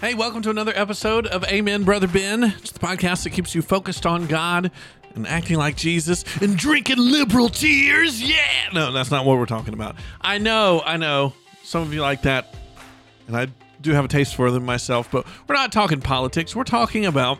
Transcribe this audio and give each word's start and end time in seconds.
Hey, 0.00 0.14
welcome 0.14 0.42
to 0.42 0.50
another 0.50 0.72
episode 0.74 1.26
of 1.26 1.44
Amen, 1.44 1.84
Brother 1.84 2.06
Ben. 2.06 2.44
It's 2.44 2.72
the 2.72 2.78
podcast 2.78 3.24
that 3.24 3.30
keeps 3.30 3.54
you 3.54 3.62
focused 3.62 4.04
on 4.04 4.26
God 4.26 4.70
and 5.14 5.26
acting 5.26 5.56
like 5.56 5.76
Jesus 5.76 6.24
and 6.42 6.58
drinking 6.58 6.98
liberal 6.98 7.48
tears. 7.48 8.22
Yeah! 8.22 8.36
No, 8.74 8.92
that's 8.92 9.10
not 9.10 9.24
what 9.24 9.38
we're 9.38 9.46
talking 9.46 9.72
about. 9.72 9.96
I 10.20 10.38
know, 10.38 10.82
I 10.84 10.98
know. 10.98 11.32
Some 11.62 11.82
of 11.82 11.94
you 11.94 12.02
like 12.02 12.22
that, 12.22 12.54
and 13.28 13.36
I 13.36 13.46
do 13.80 13.92
have 13.92 14.04
a 14.04 14.08
taste 14.08 14.34
for 14.34 14.50
them 14.50 14.66
myself, 14.66 15.10
but 15.10 15.26
we're 15.48 15.54
not 15.54 15.72
talking 15.72 16.00
politics. 16.00 16.54
We're 16.54 16.64
talking 16.64 17.06
about 17.06 17.38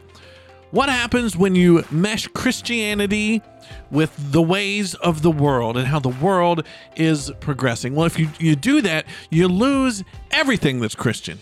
what 0.71 0.89
happens 0.89 1.37
when 1.37 1.55
you 1.55 1.85
mesh 1.91 2.27
Christianity 2.29 3.43
with 3.91 4.15
the 4.33 4.41
ways 4.43 4.95
of 4.95 5.21
the 5.21 5.31
world 5.31 5.77
and 5.77 5.87
how 5.87 5.99
the 5.99 6.09
world 6.09 6.65
is 6.97 7.31
progressing. 7.41 7.95
Well, 7.95 8.07
if 8.07 8.19
you, 8.19 8.31
you 8.39 8.57
do 8.57 8.81
that, 8.83 9.05
you 9.29 9.49
lose 9.49 10.03
everything 10.31 10.81
that's 10.81 10.95
Christian. 10.95 11.39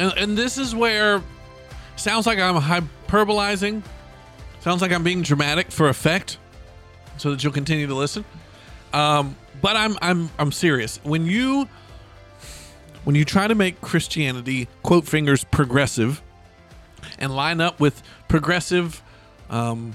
And, 0.00 0.12
and 0.16 0.38
this 0.38 0.56
is 0.56 0.74
where 0.74 1.22
sounds 1.96 2.26
like 2.26 2.38
I'm 2.38 2.56
hyperbolizing, 2.56 3.82
sounds 4.60 4.80
like 4.80 4.92
I'm 4.92 5.04
being 5.04 5.20
dramatic 5.20 5.70
for 5.70 5.90
effect, 5.90 6.38
so 7.18 7.30
that 7.30 7.44
you'll 7.44 7.52
continue 7.52 7.86
to 7.86 7.94
listen. 7.94 8.24
Um, 8.94 9.36
but 9.60 9.76
I'm 9.76 9.98
I'm 10.00 10.30
I'm 10.38 10.52
serious. 10.52 10.98
When 11.02 11.26
you 11.26 11.68
when 13.04 13.14
you 13.14 13.26
try 13.26 13.46
to 13.46 13.54
make 13.54 13.82
Christianity 13.82 14.68
quote 14.82 15.06
fingers 15.06 15.44
progressive 15.44 16.22
and 17.18 17.36
line 17.36 17.60
up 17.60 17.78
with 17.78 18.02
progressive 18.26 19.02
um, 19.50 19.94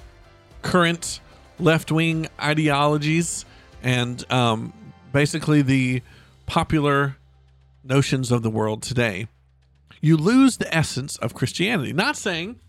current 0.62 1.20
left 1.58 1.92
wing 1.92 2.28
ideologies 2.40 3.44
and 3.82 4.32
um, 4.32 4.72
basically 5.12 5.64
the 5.64 6.04
popular 6.46 7.18
notions 7.84 8.32
of 8.32 8.44
the 8.44 8.50
world 8.52 8.84
today, 8.84 9.28
you 10.02 10.18
lose 10.18 10.58
the 10.58 10.74
essence 10.76 11.18
of 11.18 11.34
Christianity. 11.34 11.94
Not 11.94 12.16
saying 12.18 12.60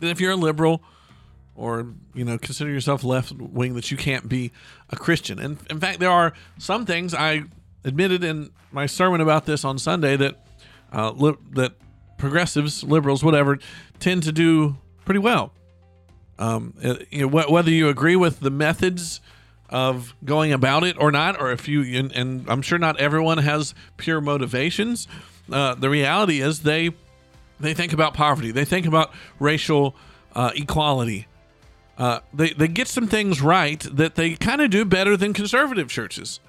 that 0.00 0.08
if 0.08 0.20
you're 0.20 0.32
a 0.32 0.36
liberal 0.36 0.82
or 1.54 1.86
you 2.14 2.24
know 2.24 2.38
consider 2.38 2.70
yourself 2.70 3.04
left 3.04 3.32
wing 3.32 3.74
that 3.74 3.90
you 3.90 3.96
can't 3.96 4.28
be 4.28 4.52
a 4.88 4.96
Christian. 4.96 5.38
And 5.38 5.58
in 5.68 5.80
fact, 5.80 6.00
there 6.00 6.10
are 6.10 6.32
some 6.58 6.86
things 6.86 7.14
I 7.14 7.44
admitted 7.84 8.24
in 8.24 8.50
my 8.72 8.86
sermon 8.86 9.20
about 9.20 9.46
this 9.46 9.64
on 9.64 9.78
Sunday 9.78 10.16
that 10.16 10.36
uh, 10.92 11.10
li- 11.12 11.36
that 11.52 11.72
progressives, 12.18 12.84
liberals, 12.84 13.24
whatever, 13.24 13.58
tend 13.98 14.22
to 14.24 14.32
do 14.32 14.76
pretty 15.04 15.20
well. 15.20 15.52
Um, 16.38 16.74
you 17.10 17.28
know, 17.28 17.28
wh- 17.28 17.50
whether 17.50 17.70
you 17.70 17.88
agree 17.88 18.16
with 18.16 18.40
the 18.40 18.50
methods 18.50 19.20
of 19.68 20.14
going 20.24 20.52
about 20.52 20.84
it 20.84 20.96
or 20.98 21.12
not, 21.12 21.40
or 21.40 21.52
if 21.52 21.68
you 21.68 21.82
and, 21.98 22.12
and 22.12 22.48
I'm 22.48 22.62
sure 22.62 22.78
not 22.78 22.98
everyone 22.98 23.38
has 23.38 23.74
pure 23.96 24.20
motivations. 24.20 25.06
Uh, 25.50 25.74
the 25.74 25.90
reality 25.90 26.40
is 26.40 26.60
they 26.60 26.90
they 27.58 27.74
think 27.74 27.92
about 27.92 28.14
poverty, 28.14 28.50
they 28.50 28.64
think 28.64 28.86
about 28.86 29.12
racial 29.38 29.94
uh, 30.34 30.50
equality, 30.54 31.26
uh, 32.00 32.20
they 32.32 32.54
they 32.54 32.66
get 32.66 32.88
some 32.88 33.06
things 33.06 33.42
right 33.42 33.80
that 33.80 34.14
they 34.14 34.34
kind 34.34 34.62
of 34.62 34.70
do 34.70 34.86
better 34.86 35.18
than 35.18 35.34
conservative 35.34 35.88
churches. 35.88 36.40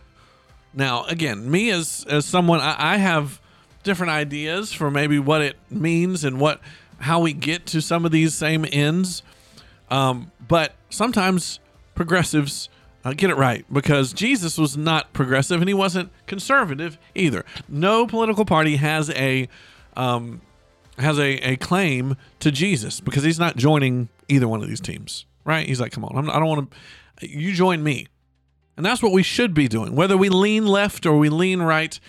Now, 0.73 1.03
again, 1.05 1.51
me 1.51 1.69
as 1.69 2.05
as 2.09 2.25
someone, 2.25 2.61
I, 2.61 2.93
I, 2.93 2.97
have 2.97 3.41
different 3.83 4.11
ideas 4.11 4.71
for 4.71 4.89
maybe 4.89 5.19
what 5.19 5.41
it 5.41 5.57
means 5.69 6.23
and 6.23 6.39
what 6.39 6.61
how 6.99 7.19
we 7.19 7.33
get 7.33 7.65
to 7.65 7.81
some 7.81 8.05
of 8.05 8.11
these 8.11 8.33
same 8.33 8.65
ends. 8.71 9.23
Um, 9.89 10.31
but 10.47 10.71
sometimes 10.89 11.59
progressives 11.95 12.69
get 13.03 13.29
it 13.29 13.37
right 13.37 13.65
because 13.71 14.13
Jesus 14.13 14.57
was 14.57 14.77
not 14.77 15.13
progressive 15.13 15.61
and 15.61 15.67
he 15.67 15.73
wasn't 15.73 16.11
conservative 16.27 16.97
either. 17.15 17.45
No 17.67 18.05
political 18.05 18.45
party 18.45 18.75
has 18.75 19.09
a 19.11 19.49
um, 19.95 20.41
has 20.97 21.17
a, 21.17 21.37
a 21.37 21.55
claim 21.57 22.15
to 22.39 22.51
Jesus 22.51 22.99
because 22.99 23.23
he's 23.23 23.39
not 23.39 23.57
joining 23.57 24.09
either 24.29 24.47
one 24.47 24.61
of 24.61 24.69
these 24.69 24.81
teams 24.81 25.25
right? 25.43 25.67
He's 25.67 25.79
like, 25.79 25.91
come 25.91 26.05
on, 26.05 26.17
I'm, 26.17 26.29
I 26.29 26.33
do 26.33 26.39
not 26.41 26.47
want 26.47 26.71
to. 27.19 27.29
You 27.29 27.53
join 27.53 27.83
me, 27.83 28.07
and 28.77 28.85
that's 28.85 29.03
what 29.03 29.11
we 29.11 29.23
should 29.23 29.53
be 29.53 29.67
doing. 29.67 29.95
Whether 29.95 30.17
we 30.17 30.29
lean 30.29 30.65
left 30.65 31.05
or 31.05 31.17
we 31.17 31.29
lean 31.29 31.61
right, 31.61 31.99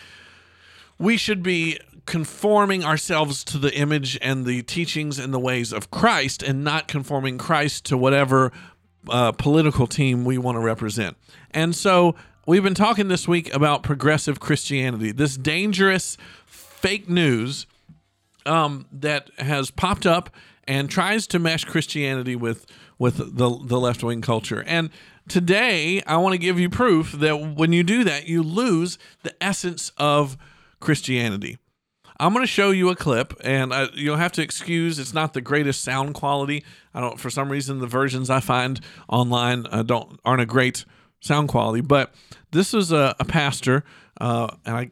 we 0.99 1.17
should 1.17 1.43
be 1.43 1.78
conforming 2.06 2.84
ourselves 2.84 3.44
to 3.44 3.59
the 3.59 3.72
image 3.77 4.19
and 4.21 4.44
the 4.44 4.62
teachings 4.62 5.19
and 5.19 5.33
the 5.33 5.38
ways 5.38 5.72
of 5.72 5.91
Christ, 5.91 6.43
and 6.43 6.65
not 6.65 6.88
conforming 6.88 7.38
Christ 7.38 7.84
to 7.87 7.97
whatever 7.97 8.53
uh, 9.09 9.33
political 9.33 9.87
team 9.87 10.25
we 10.25 10.39
want 10.39 10.57
to 10.57 10.61
represent. 10.61 11.17
And 11.51 11.75
so 11.75 12.15
we've 12.47 12.63
been 12.63 12.75
talking 12.75 13.09
this 13.09 13.27
week 13.27 13.53
about 13.55 13.83
progressive 13.83 14.41
Christianity, 14.41 15.13
this 15.13 15.37
dangerous 15.37 16.17
fake 16.47 17.09
news 17.09 17.67
um, 18.47 18.87
that 18.93 19.31
has 19.39 19.71
popped 19.71 20.07
up 20.07 20.31
and 20.65 20.91
tries 20.91 21.27
to 21.29 21.39
mesh 21.39 21.65
Christianity 21.65 22.37
with 22.37 22.67
with 22.99 23.37
the 23.37 23.59
the 23.65 23.81
left 23.81 24.03
wing 24.03 24.21
culture. 24.21 24.62
And 24.67 24.91
today, 25.29 26.03
I 26.07 26.17
want 26.19 26.35
to 26.35 26.39
give 26.39 26.59
you 26.59 26.69
proof 26.69 27.12
that 27.12 27.37
when 27.37 27.73
you 27.73 27.83
do 27.83 28.05
that, 28.05 28.27
you 28.27 28.43
lose 28.43 28.99
the 29.23 29.35
essence 29.43 29.93
of 29.97 30.37
Christianity. 30.81 31.59
I'm 32.22 32.33
going 32.33 32.44
to 32.44 32.47
show 32.47 32.71
you 32.71 32.88
a 32.88 32.94
clip, 32.94 33.34
and 33.43 33.75
I, 33.75 33.88
you'll 33.94 34.16
have 34.16 34.31
to 34.33 34.43
excuse 34.43 35.00
it's 35.00 35.12
not 35.12 35.34
the 35.34 35.41
greatest 35.41 35.83
sound 35.83 36.15
quality. 36.15 36.65
I 36.94 37.00
don't, 37.00 37.19
for 37.19 37.31
some 37.31 37.50
reason, 37.50 37.81
the 37.81 37.88
versions 37.88 38.31
I 38.31 38.38
find 38.38 38.81
online 39.09 39.66
uh, 39.72 39.83
don't 39.83 40.21
aren't 40.25 40.41
a 40.41 40.47
great 40.47 40.84
sound 41.21 41.49
quality. 41.49 41.81
But 41.81 42.15
this 42.53 42.75
is 42.75 42.93
a, 42.93 43.16
a 43.19 43.25
pastor, 43.25 43.82
uh, 44.21 44.55
and 44.65 44.77
I, 44.77 44.88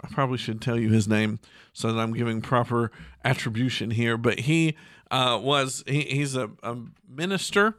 I 0.00 0.08
probably 0.12 0.38
should 0.38 0.62
tell 0.62 0.78
you 0.78 0.90
his 0.90 1.08
name 1.08 1.40
so 1.72 1.92
that 1.92 2.00
I'm 2.00 2.12
giving 2.12 2.40
proper 2.40 2.92
attribution 3.24 3.90
here. 3.90 4.16
But 4.16 4.38
he 4.38 4.76
uh, 5.10 5.40
was 5.42 5.82
he, 5.88 6.02
he's 6.02 6.36
a, 6.36 6.50
a 6.62 6.76
minister 7.08 7.78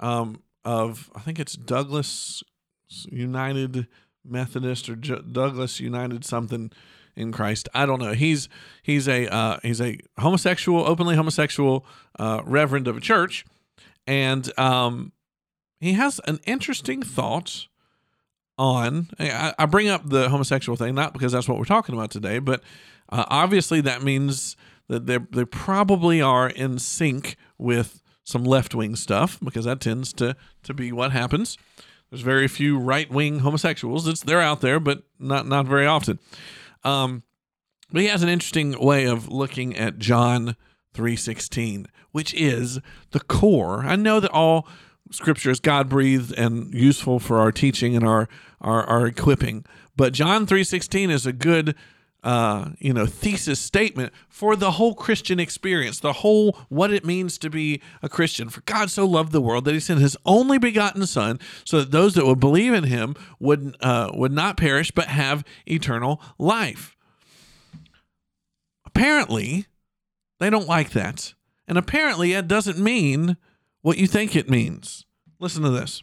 um, 0.00 0.40
of 0.64 1.10
I 1.14 1.20
think 1.20 1.38
it's 1.38 1.56
Douglas 1.56 2.42
United 2.88 3.86
Methodist 4.24 4.88
or 4.88 4.96
J- 4.96 5.20
Douglas 5.30 5.78
United 5.78 6.24
something 6.24 6.72
in 7.16 7.32
Christ. 7.32 7.68
I 7.74 7.86
don't 7.86 8.00
know. 8.00 8.12
He's 8.12 8.48
he's 8.82 9.08
a 9.08 9.32
uh, 9.32 9.58
he's 9.62 9.80
a 9.80 9.98
homosexual, 10.18 10.86
openly 10.86 11.16
homosexual 11.16 11.84
uh, 12.18 12.42
reverend 12.44 12.88
of 12.88 12.96
a 12.96 13.00
church, 13.00 13.44
and 14.06 14.56
um, 14.58 15.12
he 15.80 15.92
has 15.94 16.20
an 16.26 16.40
interesting 16.46 17.02
thought 17.02 17.66
on. 18.58 19.08
I, 19.18 19.54
I, 19.58 19.66
bring 19.66 19.88
up 19.88 20.08
the 20.08 20.28
homosexual 20.28 20.76
thing 20.76 20.94
not 20.94 21.14
because 21.14 21.32
that's 21.32 21.48
what 21.48 21.58
we're 21.58 21.64
talking 21.64 21.94
about 21.94 22.10
today, 22.10 22.38
but 22.38 22.62
uh, 23.08 23.24
obviously 23.28 23.80
that 23.80 24.02
means 24.02 24.56
that 24.88 25.06
they 25.06 25.18
they 25.18 25.44
probably 25.44 26.20
are 26.20 26.48
in 26.48 26.78
sync 26.78 27.36
with 27.56 28.02
some 28.22 28.44
left 28.44 28.74
wing 28.74 28.96
stuff 28.96 29.38
because 29.42 29.64
that 29.64 29.80
tends 29.80 30.12
to 30.14 30.36
to 30.62 30.74
be 30.74 30.92
what 30.92 31.12
happens. 31.12 31.56
There's 32.10 32.22
very 32.22 32.48
few 32.48 32.78
right 32.78 33.10
wing 33.10 33.38
homosexuals. 33.38 34.06
It's 34.06 34.22
they're 34.22 34.40
out 34.40 34.60
there, 34.60 34.80
but 34.80 35.04
not 35.18 35.46
not 35.46 35.66
very 35.66 35.86
often. 35.86 36.18
Um, 36.84 37.22
but 37.92 38.02
he 38.02 38.08
has 38.08 38.22
an 38.22 38.28
interesting 38.28 38.78
way 38.78 39.04
of 39.06 39.28
looking 39.28 39.76
at 39.76 39.98
John 39.98 40.56
3:16, 40.94 41.86
which 42.12 42.34
is 42.34 42.80
the 43.10 43.20
core. 43.20 43.84
I 43.84 43.96
know 43.96 44.20
that 44.20 44.30
all 44.30 44.68
scripture 45.10 45.50
is 45.50 45.60
God 45.60 45.88
breathed 45.88 46.32
and 46.38 46.72
useful 46.72 47.18
for 47.18 47.38
our 47.38 47.50
teaching 47.50 47.96
and 47.96 48.06
our, 48.06 48.28
our 48.60 48.84
our 48.84 49.06
equipping, 49.06 49.64
but 49.96 50.12
John 50.12 50.46
3:16 50.46 51.10
is 51.10 51.26
a 51.26 51.32
good 51.32 51.74
uh, 52.22 52.70
you 52.78 52.92
know, 52.92 53.06
thesis 53.06 53.60
statement 53.60 54.12
for 54.28 54.56
the 54.56 54.72
whole 54.72 54.94
Christian 54.94 55.40
experience, 55.40 56.00
the 56.00 56.14
whole 56.14 56.58
what 56.68 56.92
it 56.92 57.04
means 57.04 57.38
to 57.38 57.50
be 57.50 57.80
a 58.02 58.08
Christian. 58.08 58.48
For 58.50 58.60
God 58.62 58.90
so 58.90 59.06
loved 59.06 59.32
the 59.32 59.40
world 59.40 59.64
that 59.64 59.74
He 59.74 59.80
sent 59.80 60.00
His 60.00 60.16
only 60.26 60.58
begotten 60.58 61.06
Son, 61.06 61.40
so 61.64 61.80
that 61.80 61.90
those 61.90 62.14
that 62.14 62.26
would 62.26 62.40
believe 62.40 62.74
in 62.74 62.84
Him 62.84 63.14
would 63.38 63.76
uh, 63.80 64.10
would 64.14 64.32
not 64.32 64.56
perish 64.56 64.90
but 64.90 65.08
have 65.08 65.44
eternal 65.66 66.20
life. 66.38 66.96
Apparently, 68.84 69.66
they 70.38 70.50
don't 70.50 70.68
like 70.68 70.90
that, 70.90 71.34
and 71.66 71.78
apparently, 71.78 72.32
it 72.32 72.48
doesn't 72.48 72.78
mean 72.78 73.36
what 73.82 73.98
you 73.98 74.06
think 74.06 74.36
it 74.36 74.50
means. 74.50 75.06
Listen 75.38 75.62
to 75.62 75.70
this. 75.70 76.02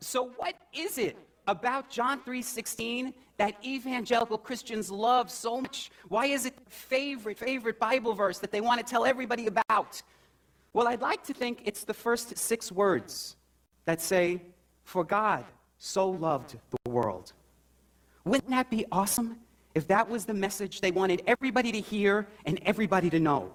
So, 0.00 0.30
what 0.36 0.54
is 0.72 0.98
it 0.98 1.16
about 1.46 1.90
John 1.90 2.20
3:16 2.20 3.14
that 3.38 3.54
evangelical 3.64 4.36
Christians 4.36 4.90
love 4.90 5.30
so 5.30 5.60
much? 5.60 5.90
Why 6.08 6.26
is 6.26 6.44
it 6.44 6.56
their 6.56 6.64
favorite 6.68 7.38
favorite 7.38 7.78
Bible 7.78 8.12
verse 8.12 8.38
that 8.38 8.52
they 8.52 8.60
want 8.60 8.84
to 8.84 8.86
tell 8.88 9.06
everybody 9.06 9.46
about? 9.46 10.02
Well, 10.72 10.86
I'd 10.86 11.00
like 11.00 11.24
to 11.24 11.32
think 11.32 11.62
it's 11.64 11.84
the 11.84 11.94
first 11.94 12.36
6 12.36 12.72
words 12.72 13.36
that 13.86 14.00
say 14.00 14.42
for 14.84 15.02
God 15.02 15.44
so 15.78 16.10
loved 16.10 16.56
the 16.70 16.90
world. 16.90 17.32
Wouldn't 18.24 18.50
that 18.50 18.68
be 18.70 18.84
awesome 18.92 19.38
if 19.74 19.86
that 19.88 20.08
was 20.08 20.24
the 20.24 20.34
message 20.34 20.80
they 20.80 20.90
wanted 20.90 21.22
everybody 21.26 21.72
to 21.72 21.80
hear 21.80 22.26
and 22.44 22.60
everybody 22.64 23.08
to 23.10 23.20
know? 23.20 23.54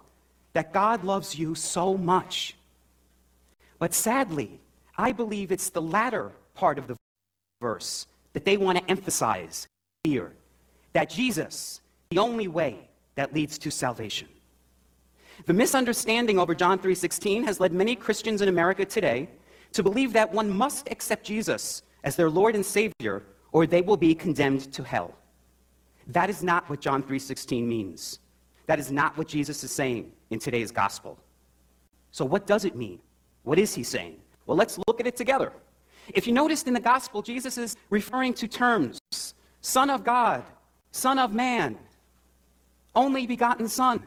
That 0.53 0.71
God 0.71 1.03
loves 1.03 1.37
you 1.37 1.55
so 1.55 1.97
much. 1.97 2.55
But 3.79 3.93
sadly, 3.93 4.59
I 4.97 5.11
believe 5.11 5.51
it's 5.51 5.69
the 5.69 5.81
latter 5.81 6.31
part 6.53 6.77
of 6.77 6.87
the 6.87 6.95
verse 7.59 8.07
that 8.33 8.45
they 8.45 8.57
want 8.57 8.77
to 8.77 8.89
emphasize 8.89 9.67
here 10.03 10.33
that 10.91 11.09
Jesus, 11.09 11.79
the 12.09 12.17
only 12.17 12.49
way 12.49 12.89
that 13.15 13.33
leads 13.33 13.57
to 13.57 13.71
salvation. 13.71 14.27
The 15.45 15.53
misunderstanding 15.53 16.37
over 16.37 16.53
John 16.53 16.77
3:16 16.77 17.45
has 17.45 17.61
led 17.61 17.71
many 17.71 17.95
Christians 17.95 18.41
in 18.41 18.49
America 18.49 18.83
today 18.83 19.29
to 19.71 19.81
believe 19.81 20.11
that 20.11 20.33
one 20.33 20.49
must 20.49 20.91
accept 20.91 21.25
Jesus 21.25 21.83
as 22.03 22.17
their 22.17 22.29
Lord 22.29 22.53
and 22.53 22.65
Savior 22.65 23.23
or 23.53 23.65
they 23.65 23.81
will 23.81 23.95
be 23.95 24.13
condemned 24.13 24.73
to 24.73 24.83
hell. 24.83 25.15
That 26.07 26.29
is 26.29 26.43
not 26.43 26.69
what 26.69 26.81
John 26.81 27.01
3:16 27.01 27.65
means. 27.65 28.19
That 28.65 28.79
is 28.79 28.91
not 28.91 29.17
what 29.17 29.29
Jesus 29.29 29.63
is 29.63 29.71
saying 29.71 30.11
in 30.31 30.39
today's 30.39 30.71
gospel. 30.71 31.17
So 32.11 32.25
what 32.25 32.45
does 32.45 32.65
it 32.65 32.75
mean? 32.75 32.99
What 33.43 33.57
is 33.57 33.73
he 33.73 33.83
saying? 33.83 34.19
Well, 34.47 34.57
let's 34.57 34.77
look 34.85 34.99
at 34.99 35.07
it 35.07 35.15
together. 35.15 35.53
If 36.09 36.27
you 36.27 36.33
noticed 36.33 36.67
in 36.67 36.73
the 36.73 36.79
gospel, 36.81 37.21
Jesus 37.21 37.57
is 37.57 37.77
referring 37.89 38.33
to 38.33 38.47
terms 38.47 38.99
Son 39.63 39.89
of 39.89 40.03
God, 40.03 40.43
Son 40.91 41.17
of 41.17 41.33
Man, 41.33 41.77
only 42.93 43.25
begotten 43.25 43.67
Son. 43.67 44.03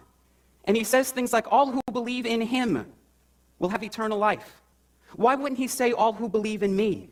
And 0.65 0.77
he 0.77 0.85
says 0.85 1.11
things 1.11 1.33
like, 1.33 1.51
All 1.51 1.73
who 1.73 1.81
believe 1.93 2.27
in 2.27 2.43
him 2.43 2.87
will 3.59 3.71
have 3.71 3.83
eternal 3.83 4.19
life. 4.19 4.61
Why 5.15 5.35
wouldn't 5.35 5.59
he 5.59 5.67
say, 5.67 5.93
All 5.93 6.13
who 6.13 6.29
believe 6.29 6.63
in 6.63 6.77
me 6.77 7.09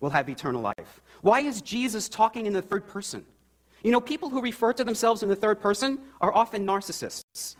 will 0.00 0.10
have 0.10 0.28
eternal 0.28 0.62
life? 0.62 1.00
Why 1.22 1.40
is 1.40 1.60
Jesus 1.60 2.08
talking 2.08 2.46
in 2.46 2.52
the 2.52 2.62
third 2.62 2.86
person? 2.86 3.26
You 3.82 3.90
know, 3.90 4.00
people 4.00 4.30
who 4.30 4.40
refer 4.40 4.72
to 4.74 4.84
themselves 4.84 5.24
in 5.24 5.28
the 5.28 5.36
third 5.36 5.60
person 5.60 5.98
are 6.20 6.32
often 6.32 6.64
narcissists. 6.64 7.56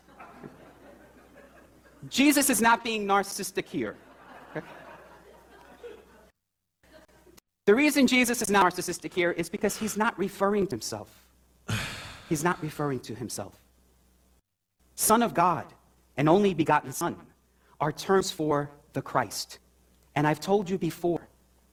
Jesus 2.08 2.48
is 2.48 2.62
not 2.62 2.84
being 2.84 3.06
narcissistic 3.06 3.66
here. 3.66 3.96
The 7.68 7.74
reason 7.74 8.06
Jesus 8.06 8.40
is 8.40 8.48
narcissistic 8.48 9.12
here 9.12 9.30
is 9.30 9.50
because 9.50 9.76
he's 9.76 9.94
not 9.94 10.18
referring 10.18 10.68
to 10.68 10.70
himself. 10.76 11.10
He's 12.30 12.42
not 12.42 12.62
referring 12.62 13.00
to 13.00 13.14
himself. 13.14 13.60
Son 14.94 15.22
of 15.22 15.34
God 15.34 15.66
and 16.16 16.30
only 16.30 16.54
begotten 16.54 16.92
Son 16.92 17.14
are 17.78 17.92
terms 17.92 18.30
for 18.30 18.70
the 18.94 19.02
Christ. 19.02 19.58
And 20.16 20.26
I've 20.26 20.40
told 20.40 20.70
you 20.70 20.78
before, 20.78 21.28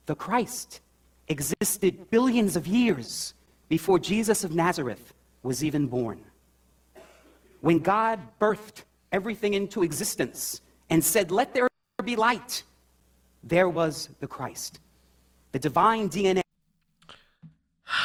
the 0.06 0.16
Christ 0.16 0.82
existed 1.30 2.10
billions 2.10 2.58
of 2.58 2.68
years 2.68 3.34
before 3.70 3.98
Jesus 3.98 4.44
of 4.44 4.54
Nazareth 4.54 5.14
was 5.44 5.64
even 5.64 5.88
born. 5.88 6.20
When 7.62 7.80
God 7.80 8.20
birthed 8.42 8.84
everything 9.14 9.54
into 9.54 9.82
existence 9.82 10.60
and 10.90 11.02
said, 11.02 11.32
Let 11.32 11.54
there 11.54 11.70
be 12.04 12.18
light, 12.18 12.64
there 13.46 13.70
was 13.70 14.10
the 14.20 14.28
Christ 14.28 14.82
the 15.56 15.60
divine 15.60 16.10
DNA. 16.10 16.42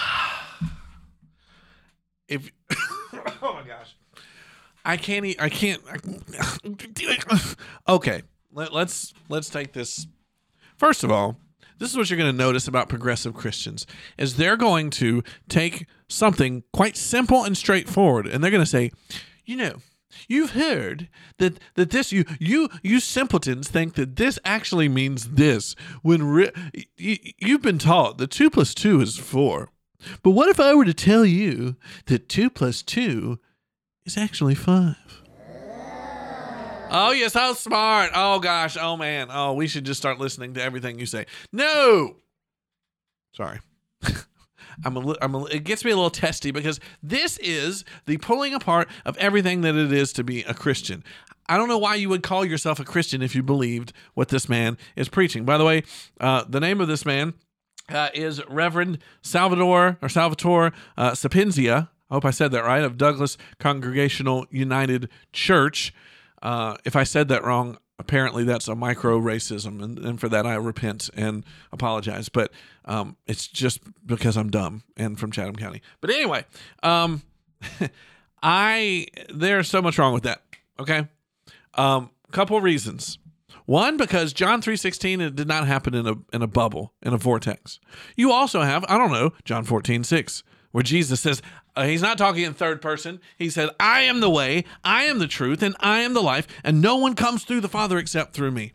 If 2.29 2.49
oh 3.43 3.55
my 3.55 3.65
gosh, 3.67 3.97
I 4.85 4.97
can't. 4.97 5.27
I 5.41 5.49
can't. 5.49 5.83
I, 5.91 7.55
okay, 7.93 8.23
let, 8.53 8.73
let's 8.73 9.13
let's 9.29 9.51
take 9.51 9.73
this. 9.73 10.07
First 10.77 11.03
of 11.03 11.11
all, 11.11 11.39
this 11.79 11.91
is 11.91 11.97
what 11.97 12.09
you're 12.09 12.17
going 12.17 12.31
to 12.31 12.39
notice 12.39 12.69
about 12.69 12.89
progressive 12.89 13.35
Christians 13.35 13.85
is 14.17 14.37
they're 14.37 14.57
going 14.57 14.91
to 14.91 15.25
take 15.49 15.87
something 16.07 16.63
quite 16.73 16.97
simple 16.97 17.43
and 17.43 17.57
straightforward, 17.57 18.29
and 18.29 18.45
they're 18.45 18.53
going 18.53 18.63
to 18.63 18.71
say, 18.71 18.93
you 19.45 19.57
know, 19.57 19.75
You've 20.29 20.51
heard 20.53 21.09
that 21.39 21.59
that 21.75 21.91
this 21.91 22.13
you 22.13 22.25
you 22.39 22.69
you 22.83 23.01
simpletons 23.01 23.69
think 23.69 23.95
that 23.95 24.17
this 24.17 24.39
actually 24.45 24.89
means 24.89 25.31
this 25.31 25.75
when 26.03 26.23
re- 26.23 26.53
you, 26.97 27.17
you've 27.39 27.63
been 27.63 27.79
taught 27.79 28.19
that 28.19 28.31
two 28.31 28.51
plus 28.51 28.75
two 28.75 29.01
is 29.01 29.17
four. 29.17 29.71
But 30.23 30.31
what 30.31 30.49
if 30.49 30.59
I 30.59 30.75
were 30.75 30.85
to 30.85 30.95
tell 30.95 31.25
you 31.25 31.77
that 32.07 32.29
two 32.29 32.51
plus 32.51 32.83
two 32.83 33.39
is 34.05 34.17
actually 34.17 34.55
five? 34.55 34.97
Oh, 36.93 37.13
you're 37.13 37.29
so 37.29 37.55
smart. 37.55 38.11
Oh 38.15 38.41
gosh. 38.41 38.77
Oh 38.77 38.97
man. 38.97 39.29
Oh, 39.31 39.53
we 39.53 39.69
should 39.69 39.85
just 39.85 40.01
start 40.01 40.19
listening 40.19 40.55
to 40.55 40.63
everything 40.63 40.99
you 40.99 41.07
say. 41.07 41.27
No. 41.53 42.17
Sorry. 43.33 43.61
I'm 44.85 44.97
a, 44.97 45.15
I'm 45.21 45.35
a, 45.35 45.45
it 45.45 45.65
gets 45.65 45.85
me 45.85 45.91
a 45.91 45.97
little 45.97 46.11
testy 46.11 46.51
because 46.51 46.81
this 47.03 47.39
is 47.39 47.85
the 48.07 48.17
pulling 48.19 48.55
apart 48.55 48.89
of 49.05 49.17
everything 49.19 49.61
that 49.63 49.75
it 49.75 49.93
is 49.93 50.13
to 50.15 50.25
be 50.25 50.43
a 50.43 50.55
Christian. 50.55 51.05
I 51.47 51.57
don't 51.57 51.69
know 51.69 51.79
why 51.79 51.97
you 51.97 52.09
would 52.09 52.23
call 52.23 52.45
yourself 52.45 52.79
a 52.79 52.85
Christian 52.85 53.23
if 53.23 53.35
you 53.35 53.43
believed 53.43 53.93
what 54.15 54.29
this 54.29 54.49
man 54.49 54.79
is 54.95 55.09
preaching. 55.09 55.45
By 55.45 55.59
the 55.59 55.65
way, 55.65 55.83
uh, 56.21 56.45
the 56.49 56.61
name 56.61 56.81
of 56.81 56.89
this 56.89 57.05
man 57.05 57.35
uh, 57.89 58.09
is 58.15 58.41
Reverend 58.49 58.99
Salvador 59.21 59.99
or 60.01 60.09
Salvatore 60.09 60.73
uh, 60.97 61.15
Sapienza. 61.15 61.91
I 62.09 62.15
hope 62.15 62.25
I 62.25 62.31
said 62.31 62.53
that 62.53 62.65
right. 62.65 62.85
Of 62.85 62.97
Douglas 62.97 63.37
Congregational 63.59 64.47
United 64.51 65.09
Church. 65.33 65.93
Uh, 66.41 66.77
if 66.85 66.97
I 66.97 67.03
said 67.03 67.29
that 67.29 67.45
wrong, 67.45 67.79
apparently 68.01 68.45
that's 68.45 68.67
a 68.67 68.75
micro 68.75 69.21
racism, 69.21 69.83
and, 69.83 69.99
and 69.99 70.21
for 70.21 70.29
that 70.29 70.47
I 70.47 70.55
repent 70.55 71.11
and 71.15 71.45
apologize. 71.71 72.29
But 72.29 72.51
um, 72.87 73.17
it's 73.27 73.47
just 73.47 73.81
because 74.05 74.37
I'm 74.37 74.51
dumb 74.51 74.83
and 74.97 75.19
from 75.19 75.31
Chatham 75.31 75.55
County. 75.55 75.83
But 76.01 76.11
anyway, 76.11 76.45
um, 76.83 77.23
I 78.43 79.07
there's 79.33 79.69
so 79.69 79.83
much 79.83 79.99
wrong 79.99 80.15
with 80.15 80.25
that. 80.25 80.43
Okay, 80.79 81.07
um, 81.75 82.11
couple 82.33 82.61
reasons. 82.61 83.19
One, 83.67 83.97
because 83.97 84.33
John 84.33 84.61
3.16, 84.61 85.21
it 85.21 85.37
did 85.37 85.47
not 85.47 85.67
happen 85.67 85.95
in 85.95 86.07
a 86.07 86.15
in 86.33 86.43
a 86.43 86.49
bubble, 86.49 86.93
in 87.03 87.13
a 87.13 87.19
vortex. 87.19 87.79
You 88.17 88.33
also 88.33 88.63
have, 88.63 88.85
I 88.89 88.99
don't 88.99 89.13
know, 89.13 89.31
John 89.45 89.63
14, 89.65 90.03
6, 90.03 90.43
where 90.73 90.83
Jesus 90.83 91.21
says, 91.21 91.43
uh, 91.77 91.85
he's 91.85 92.03
not 92.03 92.19
talking 92.19 92.45
in 92.45 92.55
third 92.55 92.83
person. 92.83 93.21
He 93.37 93.51
says, 93.51 93.71
I 93.79 94.03
am 94.03 94.21
the 94.21 94.31
way, 94.31 94.65
I 94.85 95.05
am 95.05 95.19
the 95.19 95.27
truth, 95.27 95.63
and 95.63 95.77
I 95.81 96.01
am 96.01 96.15
the 96.15 96.23
life, 96.23 96.47
and 96.65 96.81
no 96.81 96.97
one 96.97 97.15
comes 97.15 97.45
through 97.45 97.61
the 97.61 97.69
Father 97.69 97.99
except 97.99 98.33
through 98.33 98.51
me. 98.51 98.73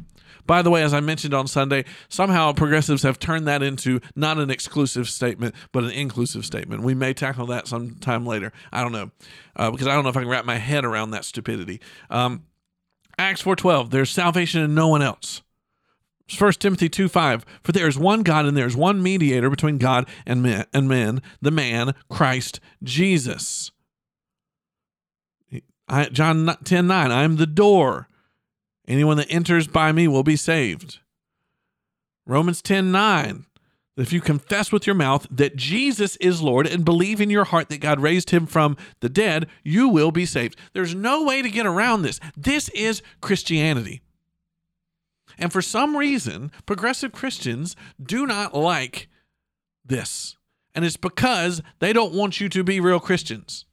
By 0.48 0.62
the 0.62 0.70
way, 0.70 0.84
as 0.84 0.94
I 0.94 1.00
mentioned 1.00 1.34
on 1.34 1.48
Sunday, 1.48 1.86
somehow 2.08 2.54
progressives 2.54 3.04
have 3.04 3.18
turned 3.18 3.48
that 3.48 3.64
into 3.64 4.00
not 4.16 4.38
an 4.38 4.52
exclusive 4.52 5.10
statement, 5.10 5.56
but 5.72 5.84
an 5.84 5.90
inclusive 5.90 6.46
statement. 6.46 6.84
We 6.84 6.94
may 6.94 7.14
tackle 7.14 7.48
that 7.48 7.68
sometime 7.68 8.26
later. 8.26 8.54
I 8.72 8.84
don't 8.84 8.92
know, 8.92 9.12
uh, 9.56 9.72
because 9.72 9.88
I 9.88 9.96
don't 9.96 10.04
know 10.04 10.12
if 10.12 10.18
I 10.18 10.22
can 10.22 10.30
wrap 10.30 10.46
my 10.46 10.58
head 10.58 10.86
around 10.86 11.12
that 11.12 11.26
stupidity. 11.26 11.82
Um, 12.12 12.44
Acts 13.18 13.42
4.12, 13.42 13.90
there's 13.90 14.12
salvation 14.12 14.62
in 14.62 14.76
no 14.76 14.88
one 14.88 15.02
else. 15.02 15.42
1 16.28 16.54
Timothy 16.54 16.90
2 16.90 17.08
5, 17.08 17.46
for 17.62 17.72
there 17.72 17.88
is 17.88 18.00
one 18.00 18.24
God 18.24 18.46
and 18.46 18.58
there 18.58 18.66
is 18.66 18.76
one 18.76 19.04
mediator 19.04 19.50
between 19.50 19.78
God 19.78 20.08
and 20.26 20.42
men, 20.42 20.66
and 20.74 20.88
men 20.88 21.22
the 21.42 21.52
man, 21.52 21.94
Christ 22.10 22.60
Jesus. 22.82 23.72
I, 25.88 26.06
John 26.06 26.56
10 26.64 26.88
9, 26.88 27.12
I 27.12 27.24
am 27.24 27.36
the 27.36 27.46
door. 27.46 28.08
Anyone 28.88 29.18
that 29.18 29.32
enters 29.32 29.68
by 29.68 29.92
me 29.92 30.08
will 30.08 30.24
be 30.24 30.36
saved. 30.36 31.00
Romans 32.26 32.62
10 32.64 32.92
9, 32.92 33.46
if 33.98 34.12
you 34.12 34.20
confess 34.20 34.72
with 34.72 34.88
your 34.88 34.96
mouth 34.96 35.28
that 35.30 35.56
Jesus 35.56 36.16
is 36.18 36.42
Lord 36.42 36.66
and 36.68 36.84
believe 36.84 37.22
in 37.22 37.30
your 37.30 37.46
heart 37.46 37.70
that 37.70 37.82
God 37.82 38.00
raised 38.00 38.32
him 38.32 38.48
from 38.48 38.78
the 39.00 39.10
dead, 39.10 39.48
you 39.64 39.90
will 39.90 40.12
be 40.12 40.26
saved. 40.26 40.58
There's 40.74 40.96
no 40.96 41.24
way 41.24 41.44
to 41.44 41.50
get 41.50 41.68
around 41.68 42.02
this. 42.02 42.20
This 42.36 42.70
is 42.70 43.04
Christianity. 43.22 44.02
And 45.38 45.52
for 45.52 45.62
some 45.62 45.98
reason, 45.98 46.52
progressive 46.66 47.12
Christians 47.12 47.76
do 48.02 48.26
not 48.26 48.54
like 48.54 49.08
this. 49.84 50.38
And 50.74 50.84
it's 50.84 50.98
because 50.98 51.62
they 51.80 51.94
don't 51.94 52.14
want 52.14 52.42
you 52.42 52.50
to 52.50 52.64
be 52.64 52.80
real 52.80 53.00
Christians. 53.00 53.66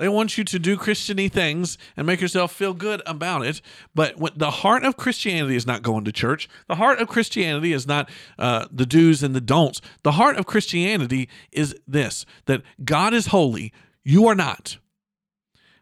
They 0.00 0.08
want 0.08 0.38
you 0.38 0.44
to 0.44 0.58
do 0.58 0.78
Christiany 0.78 1.30
things 1.30 1.76
and 1.94 2.06
make 2.06 2.22
yourself 2.22 2.52
feel 2.52 2.72
good 2.72 3.02
about 3.04 3.44
it. 3.44 3.60
But 3.94 4.16
what, 4.16 4.38
the 4.38 4.50
heart 4.50 4.82
of 4.82 4.96
Christianity 4.96 5.56
is 5.56 5.66
not 5.66 5.82
going 5.82 6.04
to 6.06 6.12
church. 6.12 6.48
The 6.68 6.76
heart 6.76 7.00
of 7.00 7.08
Christianity 7.08 7.74
is 7.74 7.86
not 7.86 8.08
uh, 8.38 8.64
the 8.72 8.86
do's 8.86 9.22
and 9.22 9.36
the 9.36 9.42
don'ts. 9.42 9.82
The 10.02 10.12
heart 10.12 10.38
of 10.38 10.46
Christianity 10.46 11.28
is 11.52 11.76
this 11.86 12.24
that 12.46 12.62
God 12.82 13.12
is 13.12 13.26
holy, 13.26 13.74
you 14.02 14.26
are 14.26 14.34
not. 14.34 14.78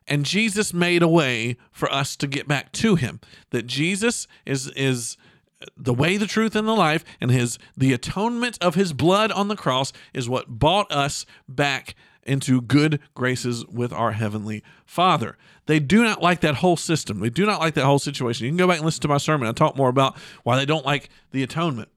And 0.08 0.24
Jesus 0.24 0.72
made 0.72 1.02
a 1.02 1.08
way 1.08 1.56
for 1.70 1.92
us 1.92 2.16
to 2.16 2.26
get 2.26 2.48
back 2.48 2.72
to 2.72 2.96
him. 2.96 3.20
That 3.50 3.66
Jesus 3.66 4.26
is 4.46 4.68
is 4.68 5.16
the 5.76 5.94
way, 5.94 6.16
the 6.16 6.26
truth, 6.26 6.54
and 6.54 6.68
the 6.68 6.74
life, 6.74 7.04
and 7.20 7.30
his 7.30 7.58
the 7.76 7.92
atonement 7.92 8.58
of 8.60 8.74
his 8.74 8.92
blood 8.92 9.30
on 9.32 9.48
the 9.48 9.56
cross 9.56 9.92
is 10.14 10.28
what 10.28 10.58
bought 10.58 10.90
us 10.90 11.26
back 11.48 11.94
into 12.28 12.60
good 12.60 13.00
graces 13.14 13.66
with 13.66 13.92
our 13.92 14.12
heavenly 14.12 14.62
Father. 14.84 15.36
They 15.66 15.80
do 15.80 16.04
not 16.04 16.22
like 16.22 16.40
that 16.40 16.56
whole 16.56 16.76
system. 16.76 17.20
They 17.20 17.30
do 17.30 17.46
not 17.46 17.58
like 17.58 17.74
that 17.74 17.84
whole 17.84 17.98
situation. 17.98 18.44
You 18.44 18.50
can 18.50 18.58
go 18.58 18.68
back 18.68 18.76
and 18.76 18.84
listen 18.84 19.02
to 19.02 19.08
my 19.08 19.18
sermon. 19.18 19.48
I 19.48 19.52
talk 19.52 19.76
more 19.76 19.88
about 19.88 20.16
why 20.42 20.56
they 20.56 20.66
don't 20.66 20.84
like 20.84 21.08
the 21.32 21.42
atonement. 21.42 21.88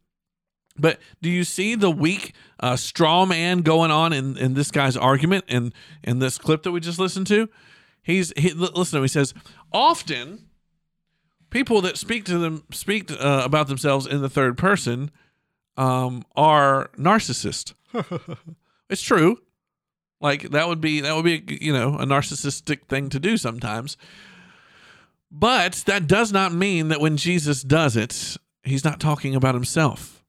But 0.77 0.99
do 1.21 1.29
you 1.29 1.43
see 1.43 1.75
the 1.75 1.91
weak 1.91 2.33
uh, 2.59 2.77
straw 2.77 3.25
man 3.25 3.61
going 3.61 3.91
on 3.91 4.13
in, 4.13 4.37
in 4.37 4.53
this 4.53 4.71
guy's 4.71 4.95
argument 4.95 5.45
in, 5.47 5.73
in 6.03 6.19
this 6.19 6.37
clip 6.37 6.63
that 6.63 6.71
we 6.71 6.79
just 6.79 6.97
listened 6.97 7.27
to? 7.27 7.49
He's 8.01 8.33
he, 8.35 8.51
listen 8.51 8.91
to 8.91 8.97
him. 8.97 9.03
He 9.03 9.07
says, 9.07 9.33
often 9.71 10.47
people 11.49 11.81
that 11.81 11.97
speak 11.97 12.25
to 12.25 12.37
them 12.39 12.63
speak 12.71 13.11
uh, 13.11 13.41
about 13.43 13.67
themselves 13.67 14.07
in 14.07 14.21
the 14.21 14.29
third 14.29 14.57
person 14.57 15.11
um, 15.77 16.23
are 16.35 16.89
narcissists. 16.97 17.73
it's 18.89 19.01
true. 19.01 19.37
Like 20.19 20.49
that 20.51 20.67
would 20.67 20.81
be 20.81 21.01
that 21.01 21.15
would 21.15 21.25
be 21.25 21.59
you 21.61 21.73
know 21.73 21.95
a 21.95 22.05
narcissistic 22.05 22.87
thing 22.87 23.09
to 23.09 23.19
do 23.19 23.37
sometimes. 23.37 23.97
But 25.31 25.83
that 25.85 26.07
does 26.07 26.31
not 26.33 26.53
mean 26.53 26.89
that 26.89 26.99
when 26.99 27.17
Jesus 27.17 27.63
does 27.63 27.95
it, 27.95 28.35
he's 28.63 28.83
not 28.83 28.99
talking 28.99 29.35
about 29.35 29.55
himself. 29.55 30.20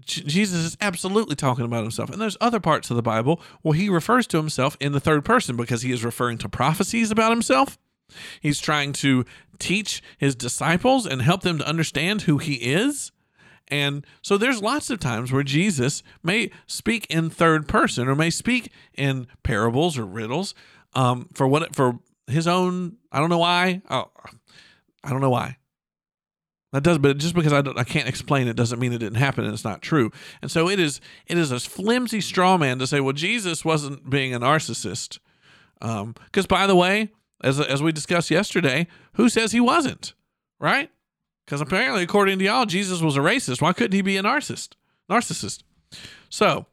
Jesus 0.00 0.58
is 0.58 0.76
absolutely 0.80 1.36
talking 1.36 1.64
about 1.64 1.82
himself. 1.82 2.10
And 2.10 2.20
there's 2.20 2.36
other 2.40 2.60
parts 2.60 2.90
of 2.90 2.96
the 2.96 3.02
Bible 3.02 3.40
where 3.62 3.76
he 3.76 3.88
refers 3.88 4.26
to 4.28 4.36
himself 4.36 4.76
in 4.80 4.92
the 4.92 5.00
third 5.00 5.24
person 5.24 5.56
because 5.56 5.82
he 5.82 5.92
is 5.92 6.04
referring 6.04 6.38
to 6.38 6.48
prophecies 6.48 7.10
about 7.10 7.30
himself. 7.30 7.78
He's 8.40 8.60
trying 8.60 8.92
to 8.94 9.24
teach 9.58 10.02
his 10.18 10.34
disciples 10.34 11.06
and 11.06 11.22
help 11.22 11.42
them 11.42 11.58
to 11.58 11.66
understand 11.66 12.22
who 12.22 12.38
he 12.38 12.54
is. 12.54 13.12
And 13.68 14.06
so 14.20 14.36
there's 14.36 14.60
lots 14.60 14.90
of 14.90 15.00
times 15.00 15.32
where 15.32 15.42
Jesus 15.42 16.02
may 16.22 16.50
speak 16.66 17.06
in 17.08 17.30
third 17.30 17.66
person 17.66 18.08
or 18.08 18.14
may 18.14 18.30
speak 18.30 18.70
in 18.94 19.26
parables 19.42 19.96
or 19.96 20.04
riddles 20.04 20.54
um, 20.94 21.28
for 21.34 21.48
what 21.48 21.74
for 21.74 21.98
his 22.26 22.46
own. 22.46 22.96
I 23.10 23.20
don't 23.20 23.30
know 23.30 23.38
why. 23.38 23.80
Oh, 23.88 24.10
I 25.02 25.10
don't 25.10 25.20
know 25.20 25.30
why. 25.30 25.56
That 26.74 26.82
does, 26.82 26.98
but 26.98 27.18
just 27.18 27.36
because 27.36 27.52
I, 27.52 27.62
I 27.76 27.84
can't 27.84 28.08
explain 28.08 28.48
it 28.48 28.56
doesn't 28.56 28.80
mean 28.80 28.92
it 28.92 28.98
didn't 28.98 29.18
happen 29.18 29.44
and 29.44 29.54
it's 29.54 29.62
not 29.62 29.80
true. 29.80 30.10
And 30.42 30.50
so 30.50 30.68
it 30.68 30.80
is. 30.80 31.00
It 31.28 31.38
is 31.38 31.52
a 31.52 31.60
flimsy 31.60 32.20
straw 32.20 32.58
man 32.58 32.80
to 32.80 32.86
say, 32.88 32.98
well, 32.98 33.12
Jesus 33.12 33.64
wasn't 33.64 34.10
being 34.10 34.34
a 34.34 34.40
narcissist. 34.40 35.20
Because 35.78 36.00
um, 36.00 36.48
by 36.48 36.66
the 36.66 36.74
way, 36.74 37.12
as 37.44 37.60
as 37.60 37.80
we 37.80 37.92
discussed 37.92 38.28
yesterday, 38.28 38.88
who 39.12 39.28
says 39.28 39.52
he 39.52 39.60
wasn't? 39.60 40.14
Right? 40.58 40.90
Because 41.46 41.60
apparently, 41.60 42.02
according 42.02 42.40
to 42.40 42.44
y'all, 42.44 42.66
Jesus 42.66 43.00
was 43.00 43.16
a 43.16 43.20
racist. 43.20 43.62
Why 43.62 43.72
couldn't 43.72 43.92
he 43.92 44.02
be 44.02 44.16
a 44.16 44.22
narcissist? 44.24 44.70
Narcissist. 45.08 45.62
So, 46.28 46.66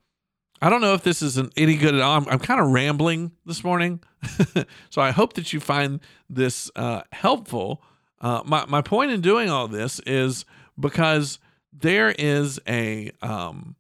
I 0.63 0.72
don't 0.72 0.81
know 0.81 0.96
if 0.96 1.03
this 1.03 1.22
is 1.22 1.38
an, 1.38 1.51
any 1.55 1.77
good 1.77 1.93
at 1.93 2.01
all. 2.01 2.17
I'm, 2.17 2.27
I'm 2.27 2.39
kind 2.39 2.60
of 2.60 2.70
rambling 2.72 3.34
this 3.46 3.63
morning, 3.63 4.00
so 4.89 5.00
I 5.00 5.12
hope 5.12 5.34
that 5.34 5.53
you 5.53 5.60
find 5.60 6.00
this 6.27 6.72
uh, 6.75 7.01
helpful. 7.12 7.84
Uh, 8.21 8.41
my 8.45 8.65
my 8.67 8.81
point 8.81 9.11
in 9.11 9.19
doing 9.19 9.49
all 9.49 9.67
this 9.67 9.99
is 10.05 10.45
because 10.79 11.39
there 11.73 12.13
is 12.17 12.59
a 12.67 13.11
um, 13.21 13.75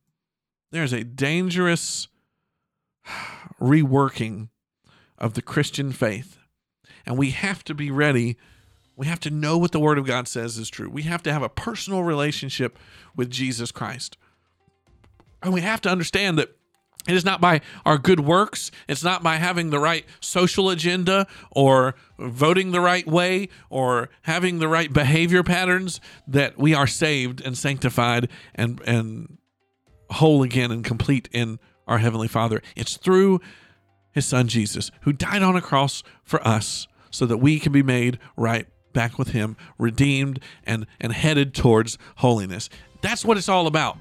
there's 0.71 0.93
a 0.93 1.03
dangerous 1.03 2.07
reworking 3.61 4.49
of 5.17 5.35
the 5.35 5.41
Christian 5.41 5.91
faith, 5.91 6.37
and 7.05 7.17
we 7.17 7.29
have 7.29 7.63
to 7.63 7.73
be 7.73 7.89
ready 7.91 8.37
we 9.01 9.07
have 9.07 9.19
to 9.21 9.31
know 9.31 9.57
what 9.57 9.71
the 9.71 9.79
Word 9.79 9.97
of 9.97 10.05
God 10.05 10.27
says 10.27 10.59
is 10.59 10.69
true. 10.69 10.87
We 10.87 11.01
have 11.03 11.23
to 11.23 11.33
have 11.33 11.41
a 11.41 11.49
personal 11.49 12.03
relationship 12.03 12.77
with 13.15 13.31
Jesus 13.31 13.71
Christ. 13.71 14.15
And 15.41 15.53
we 15.53 15.61
have 15.61 15.81
to 15.81 15.89
understand 15.89 16.37
that 16.37 16.55
it 17.07 17.15
is 17.15 17.25
not 17.25 17.41
by 17.41 17.61
our 17.85 17.97
good 17.97 18.19
works. 18.19 18.69
It's 18.87 19.03
not 19.03 19.23
by 19.23 19.37
having 19.37 19.71
the 19.71 19.79
right 19.79 20.05
social 20.19 20.69
agenda 20.69 21.25
or 21.49 21.95
voting 22.19 22.71
the 22.71 22.81
right 22.81 23.07
way 23.07 23.49
or 23.69 24.09
having 24.23 24.59
the 24.59 24.67
right 24.67 24.91
behavior 24.91 25.41
patterns 25.41 25.99
that 26.27 26.59
we 26.59 26.75
are 26.75 26.87
saved 26.87 27.41
and 27.41 27.57
sanctified 27.57 28.29
and, 28.53 28.81
and 28.85 29.37
whole 30.11 30.43
again 30.43 30.71
and 30.71 30.85
complete 30.85 31.27
in 31.31 31.59
our 31.87 31.97
Heavenly 31.97 32.27
Father. 32.27 32.61
It's 32.75 32.97
through 32.97 33.41
His 34.11 34.25
Son 34.25 34.47
Jesus, 34.47 34.91
who 35.01 35.11
died 35.11 35.41
on 35.41 35.55
a 35.55 35.61
cross 35.61 36.03
for 36.23 36.45
us 36.47 36.87
so 37.09 37.25
that 37.25 37.37
we 37.37 37.59
can 37.59 37.71
be 37.71 37.83
made 37.83 38.19
right 38.37 38.67
back 38.93 39.17
with 39.17 39.29
him, 39.29 39.57
redeemed 39.77 40.39
and 40.65 40.85
and 40.99 41.13
headed 41.13 41.53
towards 41.53 41.97
holiness. 42.17 42.69
That's 43.01 43.25
what 43.25 43.37
it's 43.37 43.49
all 43.49 43.67
about. 43.67 43.97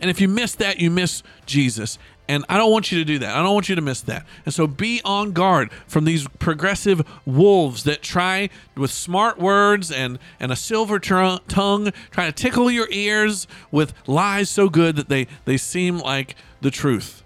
And 0.00 0.10
if 0.10 0.20
you 0.20 0.28
miss 0.28 0.54
that, 0.56 0.78
you 0.78 0.90
miss 0.90 1.22
Jesus. 1.46 1.98
And 2.28 2.44
I 2.48 2.56
don't 2.56 2.72
want 2.72 2.90
you 2.90 2.98
to 2.98 3.04
do 3.04 3.20
that. 3.20 3.36
I 3.36 3.42
don't 3.42 3.54
want 3.54 3.68
you 3.68 3.76
to 3.76 3.80
miss 3.82 4.00
that. 4.02 4.26
And 4.44 4.52
so 4.52 4.66
be 4.66 5.00
on 5.04 5.32
guard 5.32 5.70
from 5.86 6.04
these 6.04 6.26
progressive 6.38 7.06
wolves 7.24 7.84
that 7.84 8.02
try 8.02 8.50
with 8.76 8.90
smart 8.90 9.38
words 9.38 9.92
and, 9.92 10.18
and 10.40 10.50
a 10.50 10.56
silver 10.56 10.98
tr- 10.98 11.36
tongue, 11.46 11.92
try 12.10 12.26
to 12.26 12.32
tickle 12.32 12.70
your 12.70 12.88
ears 12.90 13.46
with 13.70 13.94
lies 14.08 14.50
so 14.50 14.68
good 14.68 14.96
that 14.96 15.08
they, 15.08 15.28
they 15.44 15.56
seem 15.56 15.98
like 15.98 16.34
the 16.60 16.70
truth. 16.70 17.22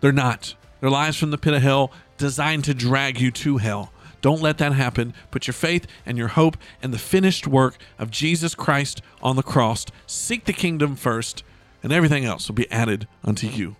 They're 0.00 0.12
not. 0.12 0.54
They're 0.80 0.90
lies 0.90 1.16
from 1.16 1.30
the 1.30 1.38
pit 1.38 1.54
of 1.54 1.62
hell 1.62 1.92
designed 2.16 2.64
to 2.64 2.74
drag 2.74 3.20
you 3.20 3.30
to 3.30 3.58
hell. 3.58 3.92
Don't 4.22 4.40
let 4.40 4.58
that 4.58 4.72
happen. 4.72 5.12
Put 5.30 5.46
your 5.46 5.54
faith 5.54 5.86
and 6.06 6.16
your 6.16 6.28
hope 6.28 6.56
in 6.82 6.92
the 6.92 6.98
finished 6.98 7.46
work 7.46 7.76
of 7.98 8.10
Jesus 8.10 8.54
Christ 8.54 9.02
on 9.20 9.36
the 9.36 9.42
cross. 9.42 9.84
Seek 10.06 10.44
the 10.44 10.52
kingdom 10.52 10.96
first, 10.96 11.42
and 11.82 11.92
everything 11.92 12.24
else 12.24 12.48
will 12.48 12.54
be 12.54 12.70
added 12.70 13.08
unto 13.24 13.46
you. 13.46 13.76